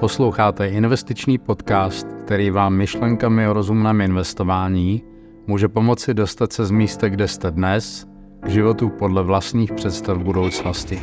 Posloucháte 0.00 0.68
investiční 0.68 1.38
podcast, 1.38 2.06
který 2.24 2.50
vám 2.50 2.74
myšlenkami 2.74 3.48
o 3.48 3.52
rozumném 3.52 4.00
investování 4.00 5.04
může 5.46 5.68
pomoci 5.68 6.14
dostat 6.14 6.52
se 6.52 6.66
z 6.66 6.70
místa, 6.70 7.08
kde 7.08 7.28
jste 7.28 7.50
dnes, 7.50 8.06
k 8.40 8.48
životu 8.48 8.90
podle 8.90 9.22
vlastních 9.22 9.72
představ 9.72 10.18
budoucnosti. 10.18 11.00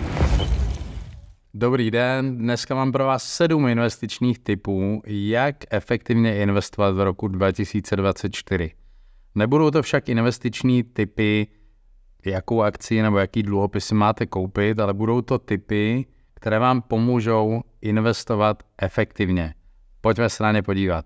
Dobrý 1.54 1.92
den, 1.92 2.38
dneska 2.38 2.76
mám 2.76 2.92
pro 2.92 3.06
vás 3.06 3.24
sedm 3.24 3.68
investičních 3.68 4.40
typů, 4.40 5.02
jak 5.06 5.56
efektivně 5.72 6.38
investovat 6.38 6.92
v 6.96 7.04
roku 7.04 7.28
2024. 7.28 8.72
Nebudou 9.36 9.72
to 9.72 9.82
však 9.82 10.10
investiční 10.10 10.84
typy, 10.84 11.48
jakou 12.26 12.62
akci 12.62 13.02
nebo 13.02 13.18
jaký 13.18 13.44
dluhopisy 13.44 13.96
máte 13.96 14.26
koupit, 14.26 14.80
ale 14.80 14.94
budou 14.94 15.22
to 15.22 15.40
typy, 15.40 16.06
které 16.38 16.60
vám 16.60 16.82
pomůžou 16.82 17.62
investovat 17.82 18.64
efektivně. 18.82 19.54
Pojďme 20.02 20.30
se 20.30 20.44
na 20.44 20.52
ně 20.52 20.62
podívat. 20.62 21.06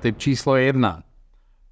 Typ 0.00 0.18
číslo 0.18 0.56
jedna. 0.56 1.02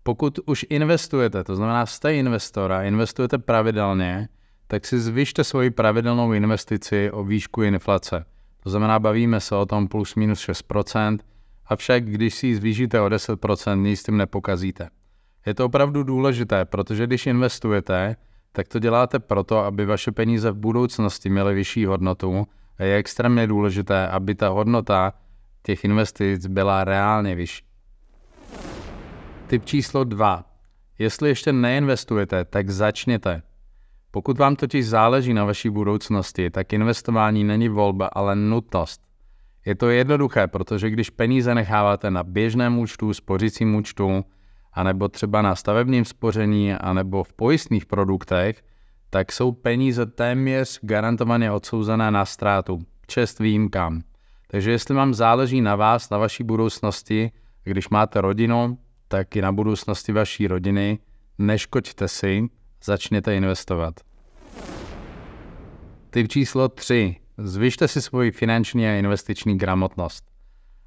Pokud 0.03 0.39
už 0.47 0.67
investujete, 0.71 1.45
to 1.45 1.57
znamená 1.57 1.87
jste 1.87 2.15
investor 2.15 2.73
a 2.73 2.83
investujete 2.83 3.39
pravidelně, 3.39 4.29
tak 4.67 4.87
si 4.87 5.01
zvyšte 5.01 5.45
svoji 5.45 5.71
pravidelnou 5.71 6.33
investici 6.33 7.11
o 7.11 7.25
výšku 7.25 7.63
inflace. 7.63 8.25
To 8.63 8.71
znamená, 8.71 8.99
bavíme 8.99 9.41
se 9.41 9.55
o 9.57 9.67
tom 9.67 9.89
plus 9.89 10.15
minus 10.15 10.49
6%, 10.49 11.19
avšak 11.67 12.05
když 12.05 12.35
si 12.35 12.47
ji 12.47 12.57
zvýšíte 12.57 13.01
o 13.01 13.07
10%, 13.07 13.83
nic 13.83 14.01
s 14.01 14.03
tím 14.03 14.17
nepokazíte. 14.17 14.89
Je 15.47 15.55
to 15.55 15.67
opravdu 15.67 16.03
důležité, 16.03 16.65
protože 16.65 17.07
když 17.07 17.27
investujete, 17.27 18.17
tak 18.53 18.69
to 18.69 18.79
děláte 18.79 19.19
proto, 19.19 19.59
aby 19.59 19.87
vaše 19.87 20.13
peníze 20.13 20.51
v 20.51 20.57
budoucnosti 20.57 21.31
měly 21.31 21.55
vyšší 21.55 21.85
hodnotu 21.85 22.47
a 22.79 22.85
je 22.85 22.97
extrémně 22.97 23.47
důležité, 23.47 24.09
aby 24.09 24.35
ta 24.35 24.49
hodnota 24.49 25.13
těch 25.63 25.85
investic 25.85 26.47
byla 26.47 26.85
reálně 26.85 27.35
vyšší. 27.35 27.65
Typ 29.47 29.65
číslo 29.65 30.05
2. 30.05 30.45
Jestli 30.99 31.29
ještě 31.29 31.53
neinvestujete, 31.53 32.45
tak 32.45 32.71
začněte. 32.71 33.43
Pokud 34.11 34.39
vám 34.39 34.57
totiž 34.57 34.87
záleží 34.87 35.35
na 35.35 35.45
vaší 35.45 35.71
budoucnosti, 35.71 36.51
tak 36.51 36.73
investování 36.73 37.45
není 37.45 37.69
volba, 37.69 38.07
ale 38.07 38.37
nutnost. 38.37 39.01
Je 39.67 39.75
to 39.75 39.91
jednoduché, 39.91 40.47
protože 40.47 40.91
když 40.91 41.11
peníze 41.11 41.55
necháváte 41.55 42.11
na 42.11 42.23
běžném 42.23 42.79
účtu, 42.79 43.15
spořícím 43.15 43.75
účtu, 43.75 44.25
anebo 44.73 45.09
třeba 45.09 45.43
na 45.43 45.55
stavebním 45.55 46.05
spoření, 46.05 46.73
anebo 46.73 47.25
v 47.25 47.33
pojistných 47.33 47.87
produktech, 47.87 48.63
tak 49.11 49.33
jsou 49.33 49.53
peníze 49.53 50.07
téměř 50.07 50.79
garantovaně 50.83 51.53
odsouzené 51.53 52.11
na 52.11 52.25
ztrátu, 52.25 52.79
čest 53.07 53.39
výjimkám. 53.39 54.01
Takže 54.47 54.71
jestli 54.71 54.95
vám 54.95 55.15
záleží 55.15 55.61
na 55.61 55.77
vás, 55.77 56.11
na 56.11 56.19
vaší 56.19 56.45
budoucnosti, 56.45 57.31
když 57.65 57.89
máte 57.89 58.21
rodinu, 58.21 58.79
tak 59.09 59.37
i 59.37 59.43
na 59.43 59.53
budoucnosti 59.53 60.13
vaší 60.13 60.47
rodiny, 60.47 60.99
neškoďte 61.39 62.09
si, 62.09 62.49
začněte 62.85 63.37
investovat. 63.37 64.01
Typ 66.11 66.29
číslo 66.29 66.69
3. 66.69 67.17
Zvyšte 67.39 67.89
si 67.89 68.03
svoji 68.03 68.31
finanční 68.31 68.89
a 68.89 68.95
investiční 68.95 69.59
gramotnost. 69.59 70.25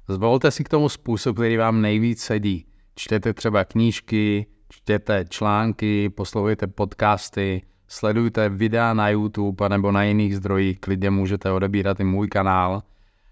Zvolte 0.08 0.50
si 0.50 0.64
k 0.64 0.68
tomu 0.68 0.88
způsob, 0.88 1.36
který 1.36 1.56
vám 1.56 1.80
nejvíc 1.80 2.22
sedí. 2.22 2.66
Čtěte 2.98 3.34
třeba 3.34 3.64
knížky, 3.64 4.46
čtěte 4.68 5.24
články, 5.28 6.10
poslouchejte 6.10 6.66
podcasty, 6.66 7.62
sledujte 7.88 8.48
videa 8.48 8.94
na 8.94 9.08
YouTube 9.08 9.68
nebo 9.68 9.92
na 9.92 10.02
jiných 10.02 10.36
zdrojích, 10.36 10.80
klidně 10.80 11.10
můžete 11.10 11.52
odebírat 11.52 12.00
i 12.00 12.04
můj 12.04 12.28
kanál. 12.28 12.82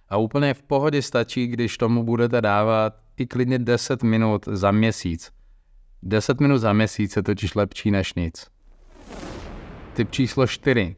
A 0.08 0.16
úplně 0.16 0.54
v 0.54 0.62
pohodě 0.62 1.02
stačí, 1.02 1.46
když 1.46 1.78
tomu 1.78 2.02
budete 2.02 2.40
dávat 2.40 2.94
i 3.16 3.26
klidně 3.26 3.58
10 3.58 4.02
minut 4.02 4.44
za 4.46 4.70
měsíc. 4.70 5.32
10 6.02 6.40
minut 6.40 6.58
za 6.58 6.72
měsíc 6.72 7.16
je 7.16 7.22
totiž 7.22 7.54
lepší 7.54 7.90
než 7.90 8.14
nic. 8.14 8.46
Typ 9.92 10.10
číslo 10.10 10.46
4. 10.46 10.96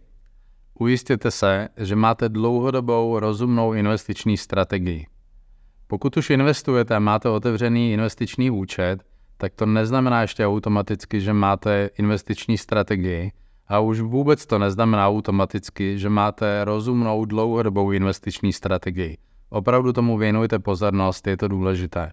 Ujistěte 0.74 1.30
se, 1.30 1.68
že 1.76 1.96
máte 1.96 2.28
dlouhodobou 2.28 3.18
rozumnou 3.18 3.72
investiční 3.72 4.36
strategii. 4.36 5.06
Pokud 5.86 6.16
už 6.16 6.30
investujete 6.30 6.96
a 6.96 6.98
máte 6.98 7.28
otevřený 7.28 7.92
investiční 7.92 8.50
účet, 8.50 9.02
tak 9.36 9.54
to 9.54 9.66
neznamená 9.66 10.22
ještě 10.22 10.46
automaticky, 10.46 11.20
že 11.20 11.32
máte 11.32 11.90
investiční 11.98 12.58
strategii 12.58 13.32
a 13.68 13.80
už 13.80 14.00
vůbec 14.00 14.46
to 14.46 14.58
neznamená 14.58 15.08
automaticky, 15.08 15.98
že 15.98 16.08
máte 16.08 16.64
rozumnou 16.64 17.24
dlouhodobou 17.24 17.92
investiční 17.92 18.52
strategii. 18.52 19.18
Opravdu 19.50 19.92
tomu 19.92 20.18
věnujte 20.18 20.58
pozornost, 20.58 21.26
je 21.26 21.36
to 21.36 21.48
důležité. 21.48 22.12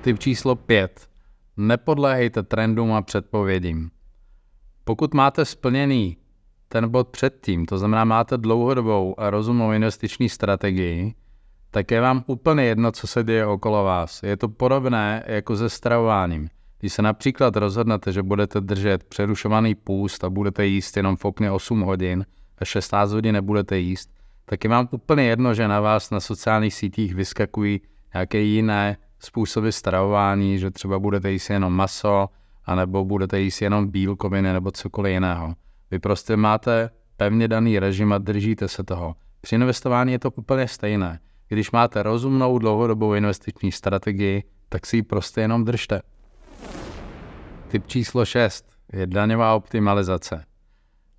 Typ 0.00 0.18
číslo 0.18 0.56
5. 0.56 1.08
Nepodléhejte 1.56 2.42
trendům 2.42 2.92
a 2.92 3.02
předpovědím. 3.02 3.90
Pokud 4.84 5.14
máte 5.14 5.44
splněný 5.44 6.16
ten 6.68 6.88
bod 6.88 7.08
předtím, 7.08 7.66
to 7.66 7.78
znamená 7.78 8.04
máte 8.04 8.38
dlouhodobou 8.38 9.14
a 9.18 9.30
rozumnou 9.30 9.72
investiční 9.72 10.28
strategii, 10.28 11.14
tak 11.76 11.90
je 11.90 12.00
vám 12.00 12.24
úplně 12.26 12.64
jedno, 12.64 12.92
co 12.92 13.06
se 13.06 13.24
děje 13.24 13.46
okolo 13.46 13.84
vás. 13.84 14.22
Je 14.22 14.36
to 14.36 14.48
podobné 14.48 15.24
jako 15.26 15.56
se 15.56 15.70
stravováním. 15.70 16.48
Když 16.78 16.92
se 16.92 17.02
například 17.02 17.56
rozhodnete, 17.56 18.12
že 18.12 18.22
budete 18.22 18.60
držet 18.60 19.04
přerušovaný 19.04 19.74
půst 19.74 20.24
a 20.24 20.30
budete 20.30 20.66
jíst 20.66 20.96
jenom 20.96 21.16
v 21.16 21.24
okně 21.24 21.50
8 21.50 21.80
hodin 21.80 22.26
a 22.58 22.64
16 22.64 23.12
hodin 23.12 23.32
nebudete 23.32 23.78
jíst, 23.78 24.10
tak 24.44 24.64
je 24.64 24.70
vám 24.70 24.88
úplně 24.90 25.24
jedno, 25.24 25.54
že 25.54 25.68
na 25.68 25.80
vás 25.80 26.10
na 26.10 26.20
sociálních 26.20 26.74
sítích 26.74 27.14
vyskakují 27.14 27.80
nějaké 28.14 28.38
jiné 28.38 28.96
způsoby 29.18 29.68
stravování, 29.68 30.58
že 30.58 30.70
třeba 30.70 30.98
budete 30.98 31.30
jíst 31.30 31.50
jenom 31.50 31.72
maso, 31.72 32.28
anebo 32.64 33.04
budete 33.04 33.40
jíst 33.40 33.62
jenom 33.62 33.88
bílkoviny 33.88 34.52
nebo 34.52 34.70
cokoliv 34.70 35.12
jiného. 35.12 35.54
Vy 35.90 35.98
prostě 35.98 36.36
máte 36.36 36.90
pevně 37.16 37.48
daný 37.48 37.78
režim 37.78 38.12
a 38.12 38.18
držíte 38.18 38.68
se 38.68 38.84
toho. 38.84 39.14
Při 39.40 39.54
investování 39.54 40.12
je 40.12 40.18
to 40.18 40.30
úplně 40.30 40.68
stejné. 40.68 41.20
Když 41.48 41.70
máte 41.70 42.02
rozumnou 42.02 42.58
dlouhodobou 42.58 43.14
investiční 43.14 43.72
strategii, 43.72 44.42
tak 44.68 44.86
si 44.86 44.96
ji 44.96 45.02
prostě 45.02 45.40
jenom 45.40 45.64
držte. 45.64 46.02
Typ 47.68 47.86
číslo 47.86 48.24
6 48.24 48.66
je 48.92 49.06
daňová 49.06 49.54
optimalizace. 49.54 50.44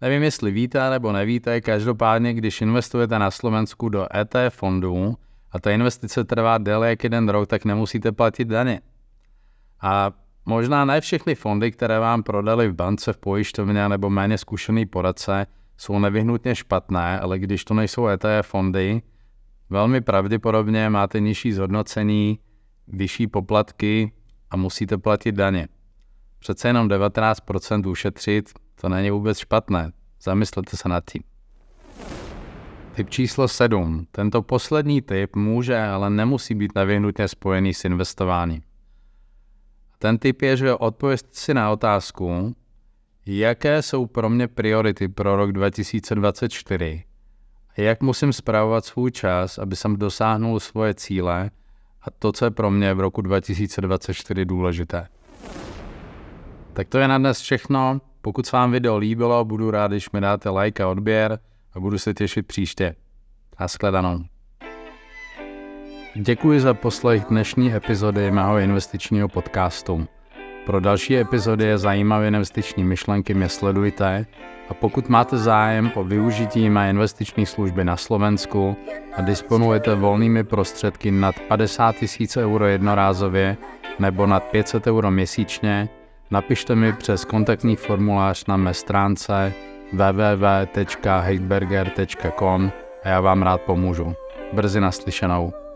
Nevím, 0.01 0.23
jestli 0.23 0.51
víte 0.51 0.89
nebo 0.89 1.11
nevíte, 1.11 1.61
každopádně, 1.61 2.33
když 2.33 2.61
investujete 2.61 3.19
na 3.19 3.31
Slovensku 3.31 3.89
do 3.89 4.07
ETF 4.15 4.55
fondů 4.55 5.17
a 5.51 5.59
ta 5.59 5.71
investice 5.71 6.23
trvá 6.23 6.57
déle 6.57 6.89
jak 6.89 7.03
jeden 7.03 7.29
rok, 7.29 7.47
tak 7.47 7.65
nemusíte 7.65 8.11
platit 8.11 8.47
daně. 8.47 8.81
A 9.81 10.11
možná 10.45 10.85
ne 10.85 11.01
všechny 11.01 11.35
fondy, 11.35 11.71
které 11.71 11.99
vám 11.99 12.23
prodali 12.23 12.67
v 12.67 12.73
bance, 12.73 13.13
v 13.13 13.17
pojišťovně 13.17 13.89
nebo 13.89 14.09
méně 14.09 14.37
zkušený 14.37 14.85
poradce, 14.85 15.45
jsou 15.77 15.99
nevyhnutně 15.99 16.55
špatné, 16.55 17.19
ale 17.19 17.39
když 17.39 17.65
to 17.65 17.73
nejsou 17.73 18.07
ETF 18.07 18.41
fondy, 18.41 19.01
velmi 19.69 20.01
pravděpodobně 20.01 20.89
máte 20.89 21.19
nižší 21.19 21.51
zhodnocení, 21.51 22.39
vyšší 22.87 23.27
poplatky 23.27 24.11
a 24.49 24.57
musíte 24.57 24.97
platit 24.97 25.31
daně. 25.31 25.67
Přece 26.39 26.67
jenom 26.67 26.87
19% 26.87 27.89
ušetřit, 27.89 28.53
to 28.81 28.89
není 28.89 29.11
vůbec 29.11 29.37
špatné. 29.37 29.91
Zamyslete 30.21 30.77
se 30.77 30.89
nad 30.89 31.03
tím. 31.11 31.23
Typ 32.95 33.09
číslo 33.09 33.47
7. 33.47 34.07
Tento 34.11 34.41
poslední 34.41 35.01
typ 35.01 35.35
může, 35.35 35.79
ale 35.79 36.09
nemusí 36.09 36.55
být 36.55 36.75
nevyhnutně 36.75 37.27
spojený 37.27 37.73
s 37.73 37.85
investováním. 37.85 38.61
Ten 39.99 40.17
typ 40.17 40.41
je, 40.41 40.57
že 40.57 40.73
odpověst 40.73 41.35
si 41.35 41.53
na 41.53 41.71
otázku, 41.71 42.55
jaké 43.25 43.81
jsou 43.81 44.05
pro 44.05 44.29
mě 44.29 44.47
priority 44.47 45.07
pro 45.07 45.35
rok 45.35 45.51
2024 45.51 47.03
a 47.03 47.06
jak 47.83 48.01
musím 48.01 48.33
zpravovat 48.33 48.85
svůj 48.85 49.11
čas, 49.11 49.57
aby 49.57 49.75
jsem 49.75 49.95
dosáhnul 49.95 50.59
svoje 50.59 50.93
cíle 50.93 51.51
a 52.01 52.11
to, 52.19 52.31
co 52.31 52.45
je 52.45 52.51
pro 52.51 52.71
mě 52.71 52.93
v 52.93 52.99
roku 52.99 53.21
2024 53.21 54.45
důležité. 54.45 55.07
Tak 56.73 56.87
to 56.87 56.97
je 56.97 57.07
na 57.07 57.17
dnes 57.17 57.39
všechno. 57.39 58.01
Pokud 58.21 58.45
se 58.45 58.57
vám 58.57 58.71
video 58.71 58.97
líbilo, 58.97 59.45
budu 59.45 59.71
rád, 59.71 59.91
když 59.91 60.11
mi 60.11 60.21
dáte 60.21 60.49
like 60.49 60.83
a 60.83 60.87
odběr 60.87 61.39
a 61.73 61.79
budu 61.79 61.97
se 61.97 62.13
těšit 62.13 62.47
příště. 62.47 62.95
Naschledanou. 63.59 64.19
Děkuji 66.15 66.59
za 66.59 66.73
poslech 66.73 67.25
dnešní 67.29 67.73
epizody 67.73 68.31
mého 68.31 68.57
investičního 68.57 69.27
podcastu. 69.27 70.07
Pro 70.67 70.79
další 70.79 71.17
epizody 71.17 71.77
zajímavé 71.77 72.27
investiční 72.27 72.83
myšlenky 72.83 73.33
mě 73.33 73.49
sledujte 73.49 74.25
a 74.69 74.73
pokud 74.73 75.09
máte 75.09 75.37
zájem 75.37 75.91
o 75.95 76.03
využití 76.03 76.69
mé 76.69 76.89
investiční 76.89 77.45
služby 77.45 77.83
na 77.83 77.97
Slovensku 77.97 78.75
a 79.15 79.21
disponujete 79.21 79.95
volnými 79.95 80.43
prostředky 80.43 81.11
nad 81.11 81.39
50 81.39 81.95
000 82.37 82.37
euro 82.37 82.67
jednorázově 82.67 83.57
nebo 83.99 84.27
nad 84.27 84.43
500 84.43 84.87
euro 84.87 85.11
měsíčně, 85.11 85.89
napište 86.31 86.75
mi 86.75 86.93
přes 86.93 87.25
kontaktní 87.25 87.75
formulář 87.75 88.45
na 88.45 88.57
mé 88.57 88.73
stránce 88.73 89.53
www.heidberger.com 89.93 92.71
a 93.03 93.09
já 93.09 93.21
vám 93.21 93.41
rád 93.41 93.61
pomůžu. 93.61 94.13
Brzy 94.53 94.81
naslyšenou. 94.81 95.66